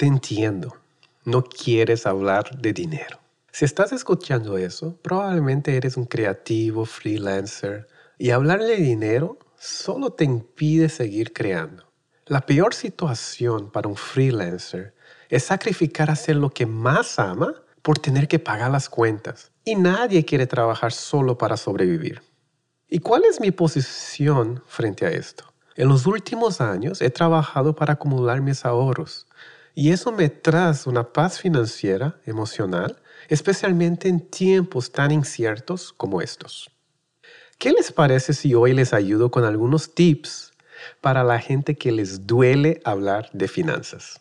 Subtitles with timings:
[0.00, 0.78] te entiendo.
[1.26, 3.18] No quieres hablar de dinero.
[3.52, 10.24] Si estás escuchando eso, probablemente eres un creativo, freelancer, y hablar de dinero solo te
[10.24, 11.84] impide seguir creando.
[12.24, 14.94] La peor situación para un freelancer
[15.28, 19.52] es sacrificar hacer lo que más ama por tener que pagar las cuentas.
[19.66, 22.22] Y nadie quiere trabajar solo para sobrevivir.
[22.88, 25.44] ¿Y cuál es mi posición frente a esto?
[25.76, 29.26] En los últimos años he trabajado para acumular mis ahorros
[29.80, 36.70] y eso me trae una paz financiera, emocional, especialmente en tiempos tan inciertos como estos.
[37.58, 40.52] ¿Qué les parece si hoy les ayudo con algunos tips
[41.00, 44.20] para la gente que les duele hablar de finanzas?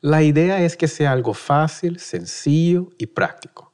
[0.00, 3.72] La idea es que sea algo fácil, sencillo y práctico.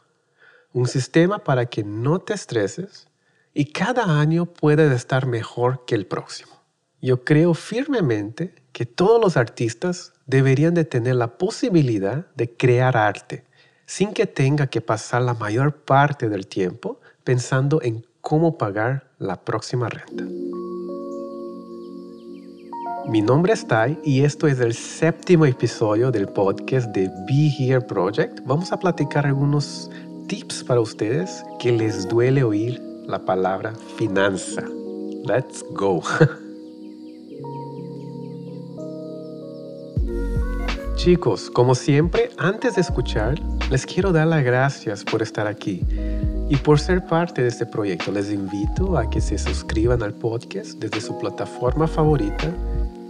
[0.73, 3.07] Un sistema para que no te estreses
[3.53, 6.58] y cada año puedas estar mejor que el próximo.
[7.01, 13.45] Yo creo firmemente que todos los artistas deberían de tener la posibilidad de crear arte
[13.87, 19.41] sin que tenga que pasar la mayor parte del tiempo pensando en cómo pagar la
[19.45, 20.25] próxima renta.
[23.09, 27.81] Mi nombre es Tai y esto es el séptimo episodio del podcast de Be Here
[27.81, 28.41] Project.
[28.45, 29.89] Vamos a platicar algunos
[30.27, 34.63] tips para ustedes que les duele oír la palabra finanza.
[35.25, 36.03] Let's go.
[41.09, 45.83] Chicos, como siempre, antes de escuchar, les quiero dar las gracias por estar aquí
[46.51, 48.13] y por ser parte de este proyecto.
[48.13, 52.55] Les invito a que se suscriban al podcast desde su plataforma favorita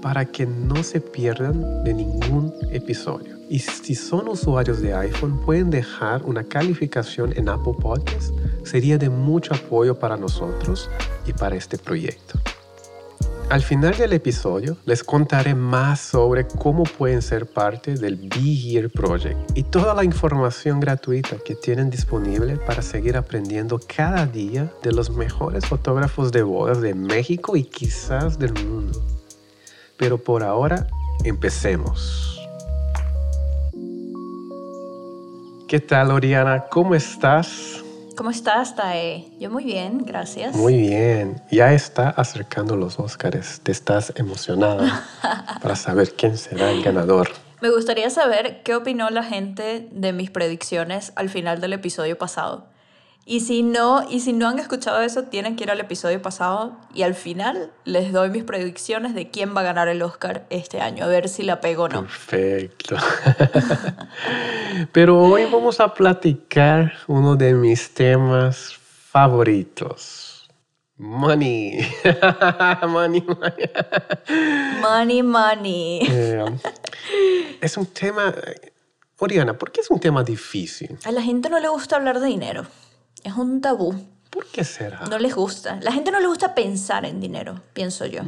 [0.01, 3.37] para que no se pierdan de ningún episodio.
[3.51, 8.33] Y si son usuarios de iPhone, pueden dejar una calificación en Apple Podcasts.
[8.63, 10.89] Sería de mucho apoyo para nosotros
[11.27, 12.39] y para este proyecto.
[13.51, 18.91] Al final del episodio les contaré más sobre cómo pueden ser parte del Be Here
[18.91, 24.93] Project y toda la información gratuita que tienen disponible para seguir aprendiendo cada día de
[24.93, 29.03] los mejores fotógrafos de bodas de México y quizás del mundo.
[29.97, 30.87] Pero por ahora,
[31.25, 32.39] empecemos.
[35.69, 36.67] ¿Qué tal, Oriana?
[36.71, 37.83] ¿Cómo estás?
[38.19, 39.29] ¿Cómo estás, Tae?
[39.39, 40.53] Yo muy bien, gracias.
[40.57, 41.41] Muy bien.
[41.53, 43.61] Ya está acercando los Óscares.
[43.63, 45.07] ¿Te estás emocionada
[45.63, 47.29] para saber quién será el ganador?
[47.61, 52.67] Me gustaría saber qué opinó la gente de mis predicciones al final del episodio pasado.
[53.31, 56.79] Y si no, y si no han escuchado eso, tienen que ir al episodio pasado
[56.95, 60.81] y al final les doy mis predicciones de quién va a ganar el Oscar este
[60.81, 62.01] año, a ver si la pego o no.
[62.05, 62.97] Perfecto.
[64.93, 68.73] Pero hoy vamos a platicar uno de mis temas
[69.11, 70.49] favoritos.
[70.97, 71.87] Money.
[72.89, 73.71] money, money.
[74.81, 76.01] money, money.
[76.11, 76.45] Eh,
[77.61, 78.35] es un tema...
[79.19, 80.97] Oriana, ¿por qué es un tema difícil?
[81.05, 82.67] A la gente no le gusta hablar de dinero.
[83.29, 83.95] Es un tabú.
[84.31, 85.01] ¿Por qué será?
[85.11, 85.79] No les gusta.
[85.83, 88.23] La gente no le gusta pensar en dinero, pienso yo.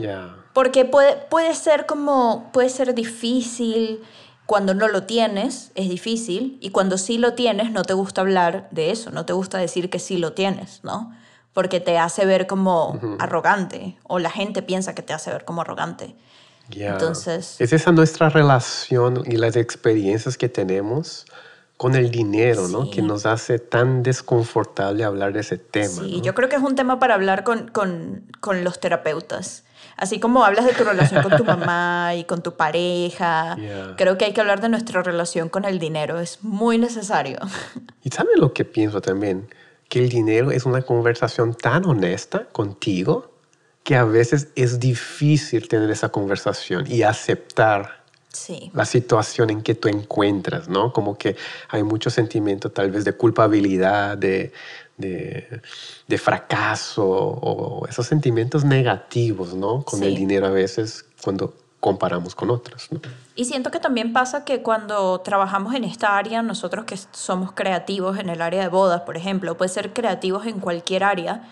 [0.52, 4.02] Porque puede, puede ser como, puede ser difícil.
[4.44, 6.58] Cuando no lo tienes, es difícil.
[6.60, 9.10] Y cuando sí lo tienes, no te gusta hablar de eso.
[9.10, 11.16] No te gusta decir que sí lo tienes, ¿no?
[11.54, 13.96] Porque te hace ver como arrogante.
[14.02, 16.14] O la gente piensa que te hace ver como arrogante.
[16.70, 17.56] Entonces...
[17.58, 21.24] Es esa nuestra relación y las experiencias que tenemos
[21.80, 22.90] con el dinero, ¿no?
[22.90, 26.02] Que nos hace tan desconfortable hablar de ese tema.
[26.02, 29.64] Sí, yo creo que es un tema para hablar con, con, con, los terapeutas.
[29.96, 33.56] Así como hablas de tu relación con tu mamá y con tu pareja,
[33.96, 36.20] creo que hay que hablar de nuestra relación con el dinero.
[36.20, 37.38] Es muy necesario.
[38.02, 39.48] Y sabes lo que pienso también?
[39.88, 43.32] Que el dinero es una conversación tan honesta contigo
[43.84, 47.99] que a veces es difícil tener esa conversación y aceptar
[48.72, 50.92] la situación en que tú encuentras, ¿no?
[50.92, 51.36] Como que
[51.68, 54.52] hay mucho sentimiento tal vez de culpabilidad, de,
[54.96, 59.82] de, fracaso o esos sentimientos negativos, ¿no?
[59.82, 62.88] Con el dinero a veces cuando comparamos con otros.
[62.90, 63.00] ¿no?
[63.34, 68.18] Y siento que también pasa que cuando trabajamos en esta área, nosotros que somos creativos
[68.18, 71.48] en el área de bodas, por ejemplo, puede ser creativos en cualquier área,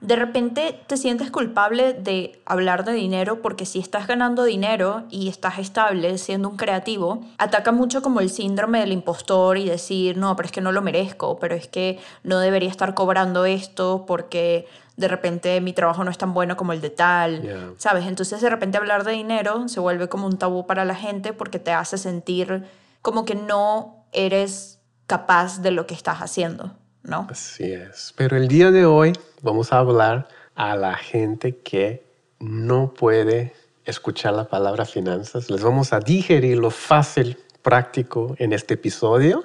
[0.00, 5.28] de repente te sientes culpable de hablar de dinero porque si estás ganando dinero y
[5.28, 10.34] estás estable siendo un creativo, ataca mucho como el síndrome del impostor y decir, no,
[10.36, 14.66] pero es que no lo merezco, pero es que no debería estar cobrando esto porque
[14.96, 18.06] de repente mi trabajo no es tan bueno como el de tal, ¿sabes?
[18.06, 21.58] Entonces de repente hablar de dinero se vuelve como un tabú para la gente porque
[21.58, 22.64] te hace sentir
[23.02, 26.79] como que no eres capaz de lo que estás haciendo.
[27.02, 27.26] ¿No?
[27.30, 28.14] Así es.
[28.16, 29.12] Pero el día de hoy
[29.42, 32.04] vamos a hablar a la gente que
[32.38, 33.54] no puede
[33.84, 35.50] escuchar la palabra finanzas.
[35.50, 39.44] Les vamos a digerir lo fácil práctico en este episodio.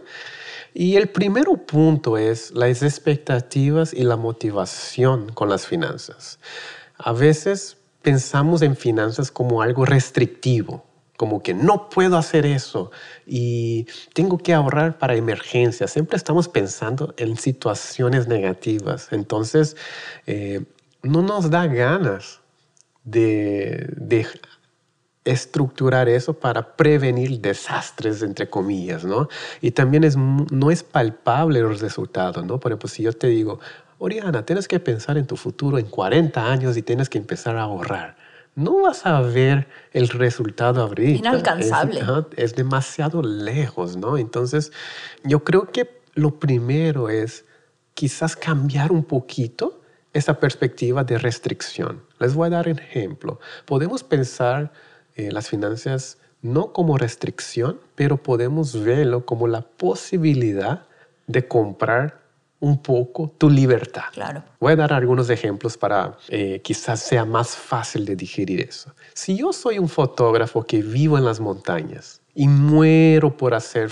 [0.73, 6.39] Y el primer punto es las expectativas y la motivación con las finanzas.
[6.97, 10.85] A veces pensamos en finanzas como algo restrictivo,
[11.17, 12.91] como que no puedo hacer eso
[13.25, 15.91] y tengo que ahorrar para emergencias.
[15.91, 19.09] Siempre estamos pensando en situaciones negativas.
[19.11, 19.77] Entonces,
[20.25, 20.65] eh,
[21.03, 22.41] no nos da ganas
[23.03, 24.27] de, de
[25.25, 29.27] estructurar eso para prevenir desastres, entre comillas, ¿no?
[29.59, 32.59] Y también es, no es palpable los resultados, ¿no?
[32.59, 33.59] Por ejemplo, si yo te digo,
[33.97, 37.63] Oriana, tienes que pensar en tu futuro en 40 años y tienes que empezar a
[37.63, 38.24] ahorrar.
[38.55, 41.19] No vas a ver el resultado ahorita.
[41.19, 41.99] Inalcanzable.
[41.99, 44.17] Es, es demasiado lejos, ¿no?
[44.17, 44.71] Entonces,
[45.23, 47.45] yo creo que lo primero es
[47.93, 49.81] quizás cambiar un poquito
[50.13, 52.01] esa perspectiva de restricción.
[52.19, 53.39] Les voy a dar un ejemplo.
[53.65, 54.71] Podemos pensar
[55.15, 60.85] eh, las finanzas no como restricción, pero podemos verlo como la posibilidad
[61.27, 62.21] de comprar
[62.65, 64.05] un poco tu libertad.
[64.11, 64.43] Claro.
[64.59, 68.91] Voy a dar algunos ejemplos para eh, quizás sea más fácil de digerir eso.
[69.13, 73.91] Si yo soy un fotógrafo que vivo en las montañas y muero por hacer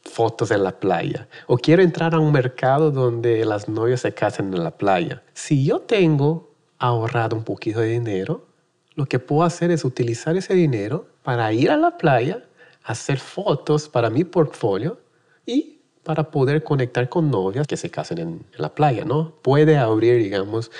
[0.00, 4.54] fotos en la playa o quiero entrar a un mercado donde las novias se casan
[4.54, 8.46] en la playa, si yo tengo ahorrado un poquito de dinero,
[8.94, 12.44] lo que puedo hacer es utilizar ese dinero para ir a la playa,
[12.84, 15.00] hacer fotos para mi portfolio
[15.44, 19.34] y para poder conectar con novias que se casen en, la playa, ¿no?
[19.42, 20.70] Puede abrir, digamos,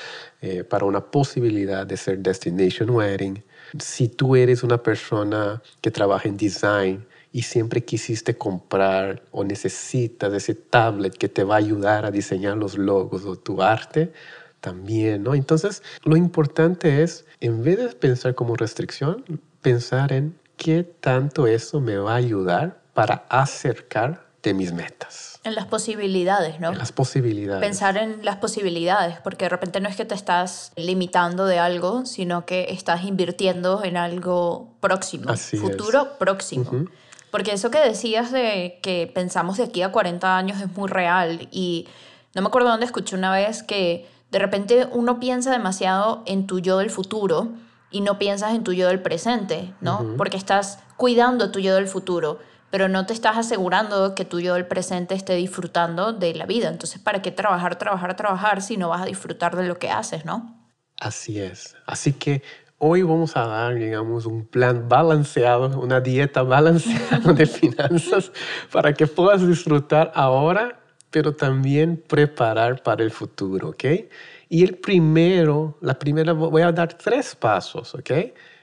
[0.42, 3.42] eh, para una posibilidad de ser destination wedding.
[3.78, 10.32] Si tú eres una persona que trabaja en design y siempre quisiste comprar o necesitas
[10.32, 14.12] ese tablet que te va a ayudar a diseñar los logos o tu arte,
[14.60, 15.34] también, ¿no?
[15.34, 19.22] Entonces, lo importante es, en vez de pensar como restricción,
[19.60, 25.40] pensar en qué tanto eso me va a ayudar para acercar de mis metas.
[25.42, 26.70] En las posibilidades, ¿no?
[26.70, 27.60] En las posibilidades.
[27.60, 32.06] Pensar en las posibilidades, porque de repente no es que te estás limitando de algo,
[32.06, 36.86] sino que estás invirtiendo en algo próximo, Así futuro próximo.
[37.30, 41.48] Porque eso que decías de que pensamos de aquí a 40 años es muy real
[41.50, 41.88] y
[42.34, 46.60] no me acuerdo dónde escuché una vez que de repente uno piensa demasiado en tu
[46.60, 47.52] yo del futuro
[47.90, 50.14] y no piensas en tu yo del presente, ¿no?
[50.16, 52.38] Porque estás cuidando tu yo del futuro,
[52.74, 56.68] pero no te estás asegurando que tu yo del presente esté disfrutando de la vida.
[56.68, 60.24] Entonces, ¿para qué trabajar, trabajar, trabajar si no vas a disfrutar de lo que haces,
[60.24, 60.72] ¿no?
[60.98, 61.76] Así es.
[61.86, 62.42] Así que
[62.78, 68.32] hoy vamos a dar, digamos, un plan balanceado, una dieta balanceada de finanzas
[68.72, 70.80] para que puedas disfrutar ahora
[71.12, 73.84] pero también preparar para el futuro, ¿ok?
[74.48, 78.10] Y el primero, la primera, voy a dar tres pasos, ¿ok?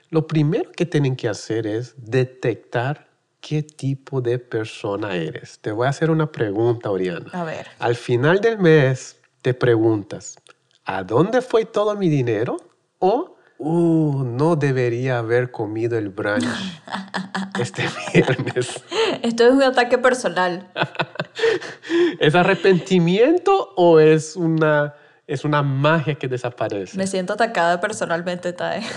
[0.09, 3.10] Lo primero que tienen que hacer es detectar
[3.41, 5.59] qué tipo de persona eres.
[5.59, 7.29] Te voy a hacer una pregunta, Oriana.
[7.33, 7.67] A ver.
[7.79, 10.37] Al final del mes te preguntas,
[10.85, 12.57] ¿a dónde fue todo mi dinero?
[12.99, 16.45] O uh, no debería haber comido el brunch
[17.59, 17.83] este
[18.13, 18.83] viernes.
[19.23, 20.71] Esto es un ataque personal.
[22.19, 24.93] ¿Es arrepentimiento o es una,
[25.25, 26.95] es una magia que desaparece?
[26.97, 28.83] Me siento atacada personalmente, Tae.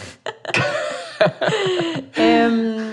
[2.17, 2.84] Em,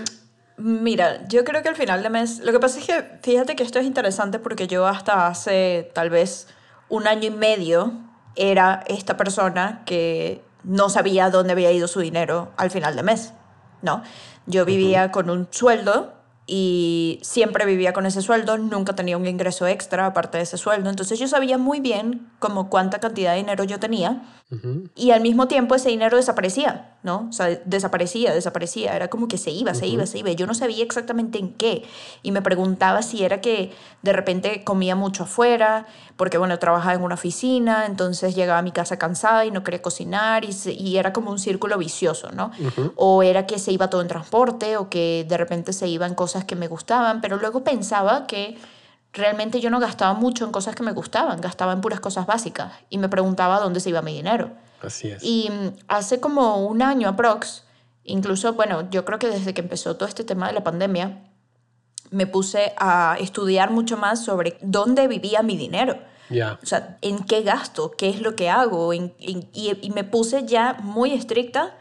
[0.62, 3.64] mira, yo creo que al final de mes, lo que pasa es que fíjate que
[3.64, 6.48] esto es interesante porque yo hasta hace tal vez
[6.90, 7.94] un año y medio
[8.36, 13.34] era esta persona que no sabía dónde había ido su dinero al final de mes,
[13.82, 14.04] ¿no?
[14.46, 16.14] Yo vivía con un sueldo
[16.54, 20.90] y siempre vivía con ese sueldo, nunca tenía un ingreso extra aparte de ese sueldo,
[20.90, 24.22] entonces yo sabía muy bien como cuánta cantidad de dinero yo tenía
[24.96, 27.28] y al mismo tiempo ese dinero desaparecía, ¿no?
[27.30, 30.54] O sea, desaparecía, desaparecía, era como que se iba, se iba, se iba, yo no
[30.54, 31.86] sabía exactamente en qué
[32.22, 35.86] y me preguntaba si era que de repente comía mucho afuera,
[36.18, 39.82] porque bueno, trabajaba en una oficina, entonces llegaba a mi casa cansada y no quería
[39.82, 42.52] cocinar y, y era como un círculo vicioso, ¿no?
[42.98, 46.14] O era que se iba todo en transporte o que de repente se iba en
[46.42, 48.58] cosas que me gustaban, pero luego pensaba que
[49.14, 52.72] realmente yo no gastaba mucho en cosas que me gustaban, gastaba en puras cosas básicas
[52.90, 54.52] y me preguntaba dónde se iba mi dinero.
[54.82, 55.24] Así es.
[55.24, 57.64] Y mm, hace como un año aprox,
[58.04, 61.24] incluso, bueno, yo creo que desde que empezó todo este tema de la pandemia,
[62.10, 65.98] me puse a estudiar mucho más sobre dónde vivía mi dinero.
[66.30, 66.60] Ya.
[66.64, 68.94] O sea, en qué gasto, qué es lo que hago.
[68.94, 69.14] y,
[69.54, 71.76] y me puse ya muy estricta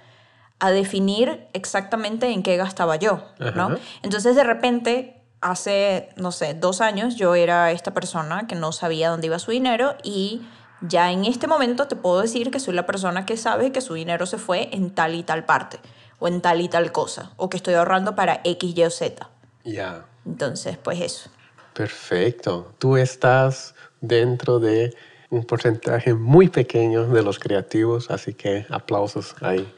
[0.61, 3.25] a definir exactamente en qué gastaba yo,
[3.55, 3.77] ¿no?
[4.03, 9.09] Entonces, de repente, hace, no sé, dos años yo era esta persona que no sabía
[9.09, 10.43] dónde iba su dinero y
[10.83, 13.95] ya en este momento te puedo decir que soy la persona que sabe que su
[13.95, 15.79] dinero se fue en tal y tal parte
[16.19, 19.29] o en tal y tal cosa o que estoy ahorrando para X, Y o Z.
[19.65, 20.05] Ya.
[20.27, 21.31] Entonces, pues eso.
[21.75, 22.75] Perfecto.
[22.79, 24.95] Tú estás dentro de
[25.31, 29.73] un porcentaje muy pequeño de los creativos, así que aplausos ahí.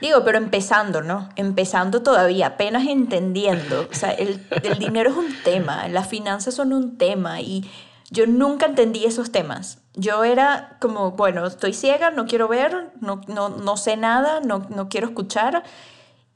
[0.00, 1.28] Digo, pero empezando, ¿no?
[1.36, 3.88] Empezando todavía, apenas entendiendo.
[3.90, 7.68] O sea, el, el dinero es un tema, las finanzas son un tema y
[8.10, 9.78] yo nunca entendí esos temas.
[9.94, 14.66] Yo era como, bueno, estoy ciega, no quiero ver, no, no, no sé nada, no,
[14.70, 15.64] no quiero escuchar.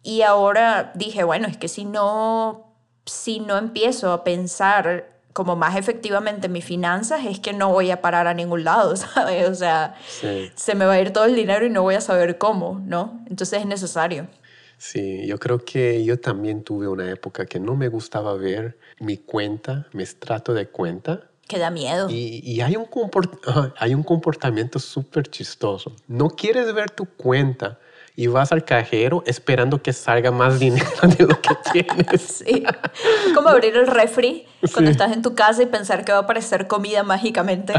[0.03, 2.75] Y ahora dije, bueno, es que si no,
[3.07, 8.01] si no empiezo a pensar como más efectivamente mis finanzas, es que no voy a
[8.01, 9.49] parar a ningún lado, ¿sabes?
[9.49, 9.95] O sea,
[10.55, 13.23] se me va a ir todo el dinero y no voy a saber cómo, ¿no?
[13.29, 14.27] Entonces es necesario.
[14.79, 19.17] Sí, yo creo que yo también tuve una época que no me gustaba ver mi
[19.17, 21.29] cuenta, mi estrato de cuenta.
[21.47, 22.11] Que da miedo.
[22.11, 22.89] Y, y hay, un
[23.79, 25.95] hay un comportamiento súper chistoso.
[26.09, 27.79] No quieres ver tu cuenta
[28.15, 30.87] y vas al cajero esperando que salga más dinero
[31.19, 32.23] de lo que tienes.
[32.43, 32.65] Sí.
[33.35, 36.67] Como abrir el refri cuando estás en tu casa y pensar que va a aparecer
[36.67, 37.73] comida mágicamente.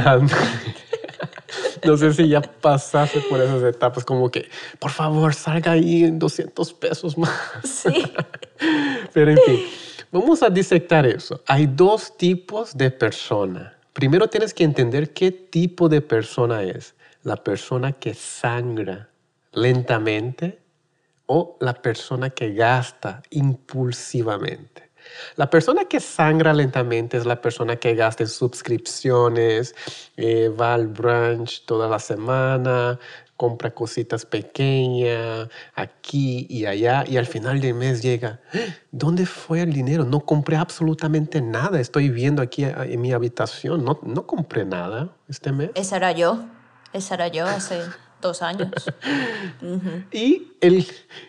[1.83, 4.47] no sé si ya pasaste por esas etapas, como que,
[4.79, 7.31] por favor, salga ahí en 200 pesos más.
[7.63, 8.05] Sí.
[9.11, 9.65] Pero en fin,
[10.11, 11.41] vamos a disectar eso.
[11.47, 13.77] Hay dos tipos de persona.
[13.91, 16.95] Primero tienes que entender qué tipo de persona es.
[17.23, 19.09] La persona que sangra
[19.53, 20.59] lentamente
[21.25, 24.91] o la persona que gasta impulsivamente.
[25.35, 29.75] La persona que sangra lentamente es la persona que gasta en suscripciones,
[30.15, 32.99] eh, va al brunch toda la semana,
[33.35, 38.39] compra cositas pequeñas aquí y allá y al final del mes llega,
[38.91, 40.05] ¿dónde fue el dinero?
[40.05, 45.51] No compré absolutamente nada, estoy viendo aquí en mi habitación, no, no compré nada este
[45.51, 45.71] mes.
[45.75, 46.45] Esa era yo,
[46.93, 47.81] esa era yo hace
[48.23, 48.71] dos años.
[50.11, 50.85] y, el,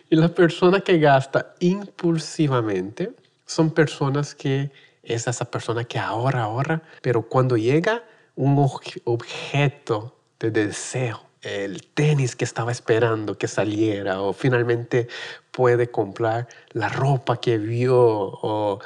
[0.09, 3.11] y la persona que gasta impulsivamente
[3.45, 4.71] son personas que
[5.03, 8.03] es esa persona que ahorra, ahorra, pero cuando llega
[8.35, 8.67] un
[9.03, 15.07] objeto de deseo, el tenis que estaba esperando que saliera o finalmente
[15.51, 18.79] puede comprar la ropa que vio o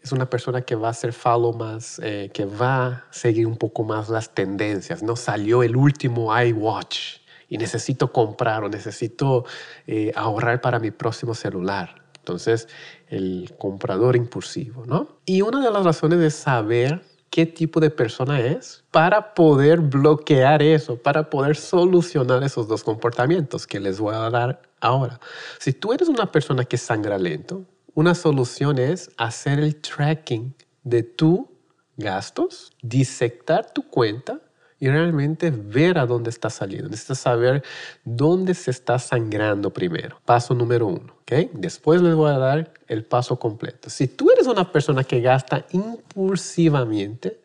[0.00, 3.56] es una persona que va a hacer follow más, eh, que va a seguir un
[3.56, 5.02] poco más las tendencias.
[5.02, 7.19] No salió el último iWatch
[7.50, 9.44] y necesito comprar o necesito
[9.86, 12.02] eh, ahorrar para mi próximo celular.
[12.16, 12.68] Entonces,
[13.08, 15.18] el comprador impulsivo, ¿no?
[15.26, 20.62] Y una de las razones de saber qué tipo de persona es para poder bloquear
[20.62, 25.20] eso, para poder solucionar esos dos comportamientos que les voy a dar ahora.
[25.58, 27.64] Si tú eres una persona que sangra lento,
[27.94, 30.54] una solución es hacer el tracking
[30.84, 31.40] de tus
[31.96, 34.40] gastos, disectar tu cuenta
[34.80, 36.88] y realmente ver a dónde está saliendo.
[36.88, 37.62] Necesitas saber
[38.02, 40.18] dónde se está sangrando primero.
[40.24, 41.14] Paso número uno.
[41.20, 41.50] ¿okay?
[41.52, 43.90] Después les voy a dar el paso completo.
[43.90, 47.38] Si tú eres una persona que gasta impulsivamente,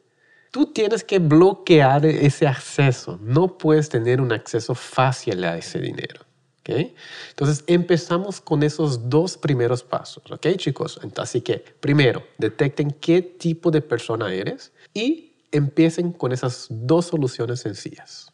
[0.50, 3.20] tú tienes que bloquear ese acceso.
[3.22, 6.22] No puedes tener un acceso fácil a ese dinero.
[6.62, 6.96] ¿Okay?
[7.30, 11.00] Entonces empezamos con esos dos primeros pasos, ¿ok chicos?
[11.18, 17.62] Así que primero, detecten qué tipo de persona eres y empiecen con esas dos soluciones
[17.62, 18.32] sencillas.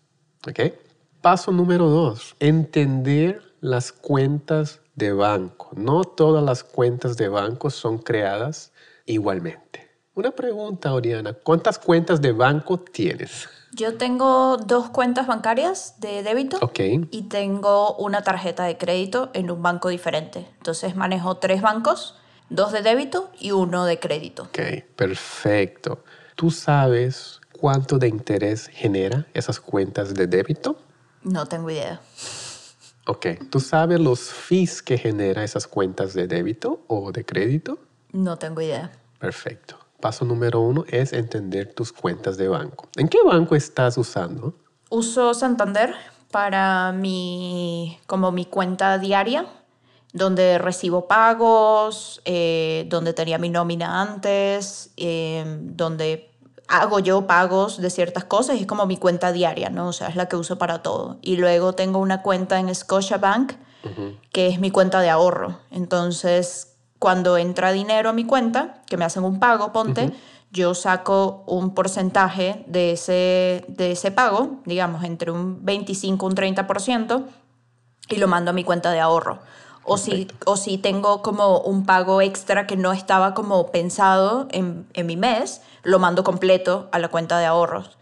[0.47, 0.73] ¿Ok?
[1.21, 5.69] Paso número dos, entender las cuentas de banco.
[5.75, 8.71] No todas las cuentas de banco son creadas
[9.05, 9.89] igualmente.
[10.13, 13.47] Una pregunta, Oriana, ¿cuántas cuentas de banco tienes?
[13.73, 17.07] Yo tengo dos cuentas bancarias de débito okay.
[17.11, 20.45] y tengo una tarjeta de crédito en un banco diferente.
[20.57, 22.17] Entonces manejo tres bancos,
[22.49, 24.43] dos de débito y uno de crédito.
[24.43, 24.59] Ok,
[24.97, 26.03] perfecto.
[26.41, 30.75] ¿Tú sabes cuánto de interés genera esas cuentas de débito?
[31.21, 32.01] No tengo idea.
[33.05, 37.77] Ok, ¿tú sabes los fees que genera esas cuentas de débito o de crédito?
[38.11, 38.91] No tengo idea.
[39.19, 39.77] Perfecto.
[39.99, 42.89] Paso número uno es entender tus cuentas de banco.
[42.95, 44.55] ¿En qué banco estás usando?
[44.89, 45.93] Uso Santander
[46.31, 49.45] para mi, como mi cuenta diaria,
[50.11, 56.30] donde recibo pagos, eh, donde tenía mi nómina antes, eh, donde
[56.71, 59.89] hago yo pagos de ciertas cosas y es como mi cuenta diaria, ¿no?
[59.89, 61.17] O sea, es la que uso para todo.
[61.21, 63.53] Y luego tengo una cuenta en Scotiabank,
[64.31, 65.59] que es mi cuenta de ahorro.
[65.71, 70.13] Entonces, cuando entra dinero a mi cuenta, que me hacen un pago, ponte,
[70.51, 76.35] yo saco un porcentaje de ese, de ese pago, digamos, entre un 25 y un
[76.35, 77.25] 30%,
[78.09, 79.39] y lo mando a mi cuenta de ahorro.
[79.83, 84.85] O si, o si tengo como un pago extra que no estaba como pensado en,
[84.93, 87.97] en mi mes, lo mando completo a la cuenta de ahorros.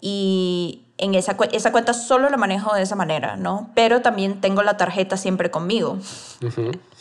[0.00, 3.70] Y en esa, esa cuenta solo la manejo de esa manera, ¿no?
[3.74, 5.98] Pero también tengo la tarjeta siempre conmigo.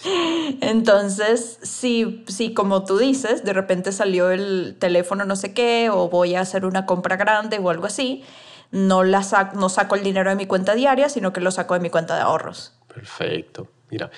[0.62, 6.10] Entonces, si, si como tú dices, de repente salió el teléfono no sé qué, o
[6.10, 8.24] voy a hacer una compra grande o algo así,
[8.72, 11.74] no, la sac- no saco el dinero de mi cuenta diaria, sino que lo saco
[11.74, 12.74] de mi cuenta de ahorros.
[12.94, 13.68] Perfecto.
[13.94, 14.10] Mira,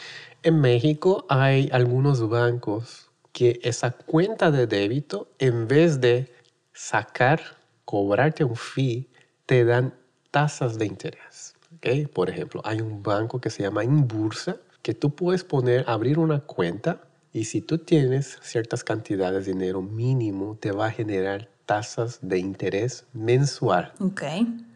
[0.41, 6.31] en México hay algunos bancos que esa cuenta de débito, en vez de
[6.71, 7.41] sacar,
[7.83, 9.09] cobrarte un fee,
[9.45, 9.93] te dan
[10.31, 11.55] tasas de interés.
[11.75, 12.09] ¿ok?
[12.13, 16.39] Por ejemplo, hay un banco que se llama Inbursa, que tú puedes poner, abrir una
[16.39, 17.01] cuenta
[17.33, 22.39] y si tú tienes ciertas cantidades de dinero mínimo, te va a generar tasas de
[22.39, 23.91] interés mensual.
[23.99, 24.23] Ok.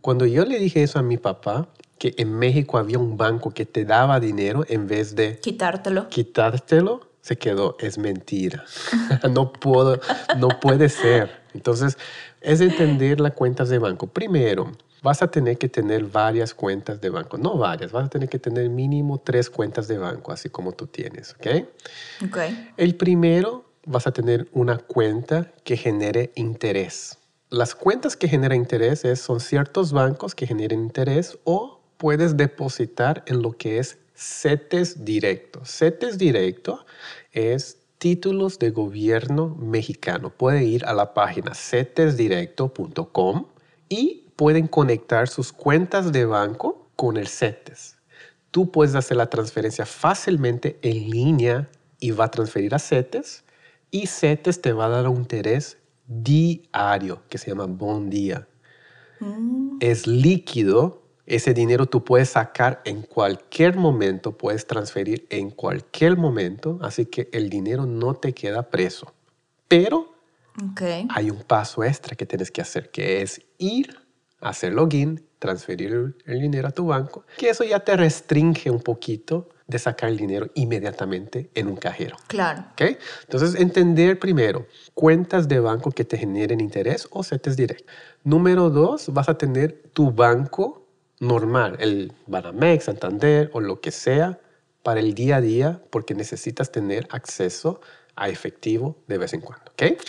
[0.01, 3.65] Cuando yo le dije eso a mi papá, que en México había un banco que
[3.65, 6.09] te daba dinero en vez de Quitártelo.
[6.09, 8.63] quitártelo, se quedó, es mentira.
[9.31, 9.99] no, puedo,
[10.37, 11.29] no puede ser.
[11.53, 11.97] Entonces,
[12.41, 14.07] es entender las cuentas de banco.
[14.07, 14.71] Primero,
[15.03, 17.37] vas a tener que tener varias cuentas de banco.
[17.37, 20.87] No varias, vas a tener que tener mínimo tres cuentas de banco, así como tú
[20.87, 21.47] tienes, ¿ok?
[22.25, 22.37] Ok.
[22.77, 27.17] El primero, vas a tener una cuenta que genere interés.
[27.49, 33.23] Las cuentas que generan interés es- son ciertos bancos que generen interés o puedes depositar
[33.27, 35.61] en lo que es CETES directo.
[35.63, 36.83] CETES directo
[37.31, 40.31] es títulos de gobierno mexicano.
[40.31, 43.45] Puede ir a la página cetesdirecto.com
[43.87, 47.99] y pueden conectar sus cuentas de banco con el CETES
[48.51, 53.43] tú puedes hacer la transferencia fácilmente en línea y va a transferir a CETES
[53.91, 55.77] y CETES te va a dar un interés
[56.07, 58.47] diario que se llama bon día.
[59.79, 66.79] Es líquido, ese dinero tú puedes sacar en cualquier momento, puedes transferir en cualquier momento,
[66.81, 69.13] así que el dinero no te queda preso.
[69.67, 70.13] Pero
[70.71, 70.81] Ok.
[71.09, 73.97] hay un paso extra que tienes que hacer, que es ir,
[74.41, 79.47] hacer login, transferir el- dinero a tu banco, que eso ya te restringe un poquito
[79.67, 82.17] de sacar el dinero inmediatamente en un cajero.
[82.27, 82.65] Claro.
[82.73, 82.97] ¿ok?
[83.23, 87.87] Entonces, entender primero cuentas de banco que te generen interés o CETES direct.
[88.23, 90.87] Número dos, vas a tener tu banco
[91.19, 94.39] normal, el Banamex, Santander o lo que sea,
[94.83, 97.81] para el día a día, porque necesitas tener acceso
[98.15, 99.71] a efectivo de vez en cuando.
[99.71, 100.01] ¿ok?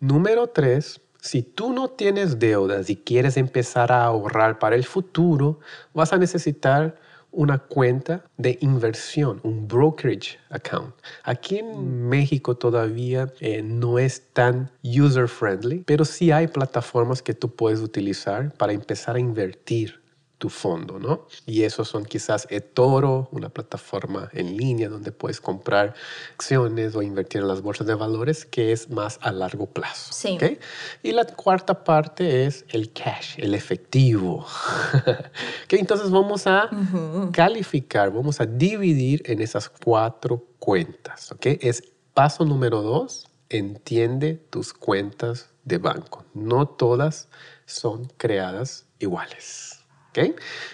[0.00, 5.60] Número tres, si tú no tienes deudas y quieres empezar a ahorrar para el futuro,
[5.92, 6.96] vas a necesitar
[7.30, 10.94] una cuenta de inversión, un brokerage account.
[11.24, 17.34] Aquí en México todavía eh, no es tan user friendly, pero sí hay plataformas que
[17.34, 19.97] tú puedes utilizar para empezar a invertir
[20.38, 21.26] tu fondo, ¿no?
[21.46, 25.94] Y esos son quizás eToro, una plataforma en línea donde puedes comprar
[26.34, 30.12] acciones o invertir en las bolsas de valores, que es más a largo plazo.
[30.12, 30.36] Sí.
[30.36, 30.58] ¿ok?
[31.02, 34.46] Y la cuarta parte es el cash, el efectivo.
[35.64, 35.72] ¿Ok?
[35.72, 36.70] Entonces vamos a
[37.32, 41.32] calificar, vamos a dividir en esas cuatro cuentas.
[41.32, 41.46] ¿ok?
[41.60, 41.82] Es
[42.14, 46.24] paso número dos, entiende tus cuentas de banco.
[46.32, 47.28] No todas
[47.66, 49.77] son creadas iguales.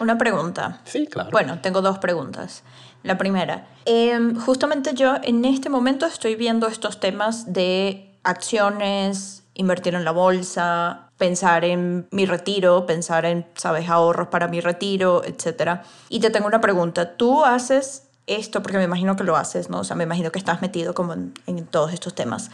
[0.00, 0.80] Una pregunta.
[0.85, 1.30] Sí, claro.
[1.30, 2.62] Bueno, tengo dos preguntas.
[3.02, 9.94] La primera, em, justamente yo en este momento estoy viendo estos temas de acciones, invertir
[9.94, 15.80] en la bolsa, pensar en mi retiro, pensar en, sabes, ahorros para mi retiro, etc.
[16.09, 17.16] Y te tengo una pregunta.
[17.16, 18.62] ¿Tú haces esto?
[18.62, 19.80] Porque me imagino que lo haces, ¿no?
[19.80, 22.50] O sea, me imagino que estás metido como en, en todos estos temas.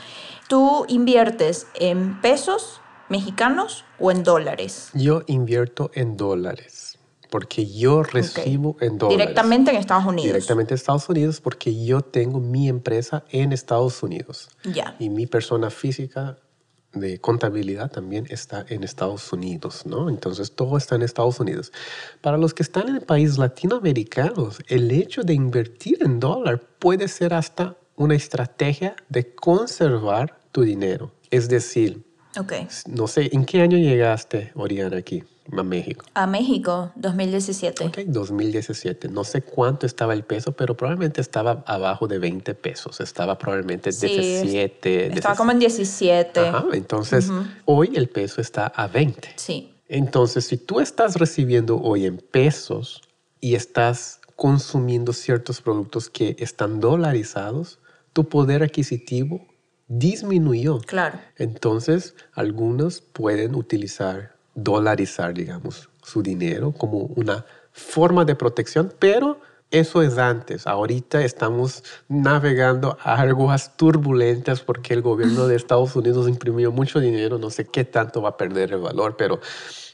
[0.48, 2.79] ¿Tú inviertes en pesos
[3.10, 4.90] mexicanos o en dólares?
[4.94, 6.98] Yo invierto en dólares
[7.30, 9.18] porque yo recibo en dólares.
[9.18, 10.26] Directamente en Estados Unidos.
[10.26, 14.48] Directamente en Estados Unidos porque yo tengo mi empresa en Estados Unidos.
[14.64, 14.96] Ya.
[14.98, 16.38] Y mi persona física
[16.92, 20.08] de contabilidad también está en Estados Unidos, ¿no?
[20.08, 21.72] Entonces todo está en Estados Unidos.
[22.20, 27.32] Para los que están en países latinoamericanos, el hecho de invertir en dólar puede ser
[27.32, 31.12] hasta una estrategia de conservar tu dinero.
[31.30, 32.52] Es decir, Ok.
[32.86, 35.24] no sé, ¿en qué año llegaste, Oriana, aquí
[35.56, 36.04] a México?
[36.14, 37.86] A México, 2017.
[37.86, 39.08] Ok, 2017.
[39.08, 43.00] No sé cuánto estaba el peso, pero probablemente estaba abajo de 20 pesos.
[43.00, 45.06] Estaba probablemente Sí, 17.
[45.14, 46.40] Estaba como en 17.
[46.40, 47.30] Ajá, entonces,
[47.64, 49.30] hoy el peso está a 20.
[49.36, 49.74] Sí.
[49.88, 53.02] Entonces, si tú estás recibiendo hoy en pesos
[53.40, 57.80] y estás consumiendo ciertos productos que están dolarizados,
[58.12, 59.46] tu poder adquisitivo
[59.90, 60.78] disminuyó.
[60.78, 61.18] Claro.
[61.36, 69.40] Entonces, algunos pueden utilizar, dolarizar, digamos, su dinero como una forma de protección, pero
[69.72, 70.66] eso es antes.
[70.66, 77.38] Ahorita estamos navegando a aguas turbulentas porque el gobierno de Estados Unidos imprimió mucho dinero.
[77.38, 79.40] No sé qué tanto va a perder el valor, pero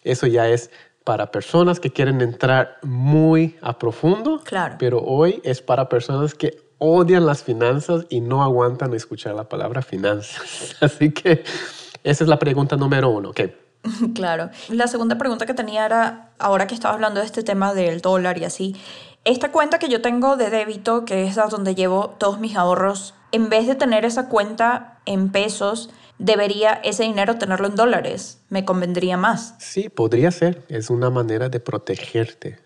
[0.04, 0.70] eso ya es
[1.04, 4.42] para personas que quieren entrar muy a profundo.
[4.44, 4.76] Claro.
[4.78, 9.82] Pero hoy es para personas que odian las finanzas y no aguantan escuchar la palabra
[9.82, 10.76] finanzas.
[10.80, 11.44] Así que
[12.04, 13.30] esa es la pregunta número uno.
[13.30, 13.54] Okay.
[14.14, 14.50] Claro.
[14.68, 18.38] La segunda pregunta que tenía era, ahora que estaba hablando de este tema del dólar
[18.38, 18.76] y así,
[19.24, 23.48] esta cuenta que yo tengo de débito, que es donde llevo todos mis ahorros, en
[23.48, 28.40] vez de tener esa cuenta en pesos, debería ese dinero tenerlo en dólares.
[28.48, 29.54] Me convendría más.
[29.58, 30.64] Sí, podría ser.
[30.68, 32.58] Es una manera de protegerte.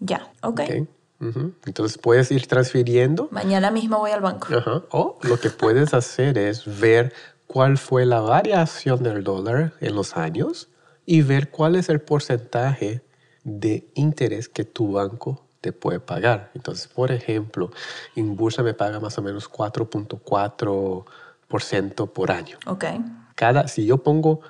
[0.00, 0.60] Ya, ok.
[0.60, 0.88] okay.
[1.20, 3.28] Entonces puedes ir transfiriendo.
[3.30, 4.48] Mañana mismo voy al banco.
[4.90, 7.12] O lo que puedes hacer es ver
[7.46, 10.70] cuál fue la variación del dólar en los años
[11.04, 13.02] y ver cuál es el porcentaje
[13.44, 16.50] de interés que tu banco te puede pagar.
[16.54, 17.70] Entonces, por ejemplo,
[18.16, 22.56] en Bursa me paga más o menos 4.4% por año.
[22.66, 22.86] Ok.
[23.34, 24.40] Cada, si yo pongo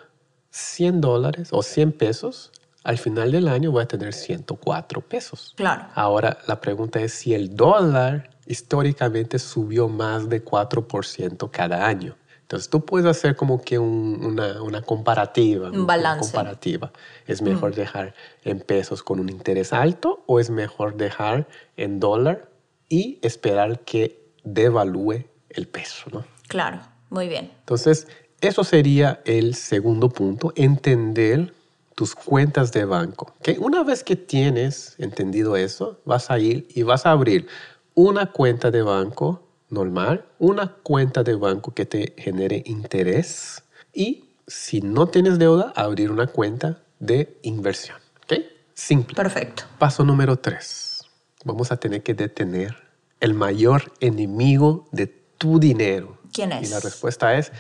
[0.51, 2.53] 100 dólares o 100 pesos,
[2.85, 5.55] al final del año voy a tener 104 pesos.
[5.57, 5.87] Claro.
[5.95, 12.17] Ahora, la pregunta es si el dólar históricamente subió más de 4% cada año.
[12.51, 15.71] Entonces tú puedes hacer como que una, una, comparativa.
[15.71, 16.33] Un balance.
[16.33, 16.91] comparativa.
[17.29, 18.13] ¿Es mejor dejar
[18.43, 22.51] en pesos con un interés alto o es mejor dejar en dólar
[22.89, 26.11] y esperar que devalúe el peso?
[26.13, 26.25] ¿no?
[26.49, 27.53] Claro, muy bien.
[27.61, 28.09] Entonces,
[28.41, 31.55] eso sería el segundo punto, entender
[32.01, 33.35] tus cuentas de banco.
[33.43, 37.47] Que una vez que tienes entendido eso, vas a ir y vas a abrir
[37.93, 44.81] una cuenta de banco normal, una cuenta de banco que te genere interés y si
[44.81, 47.99] no tienes deuda, abrir una cuenta de inversión.
[48.25, 48.45] ¿Ok?
[48.73, 49.15] Simple.
[49.15, 49.65] Perfecto.
[49.79, 51.05] Paso número tres.
[51.45, 52.77] Vamos a tener que detener
[53.21, 56.17] el mayor enemigo de tu dinero.
[56.33, 56.67] ¿Quién es?
[56.67, 57.53] Y la respuesta es...